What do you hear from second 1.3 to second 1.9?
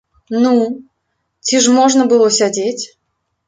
ці ж